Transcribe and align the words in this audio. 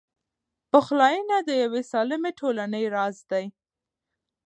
پخلاینه 0.71 1.37
د 1.47 1.49
یوې 1.63 1.81
سالمې 1.91 2.31
ټولنې 2.39 2.83
راز 2.95 3.17
دی. 3.31 3.45